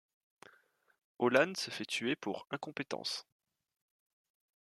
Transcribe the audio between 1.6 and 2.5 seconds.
fait tuer pour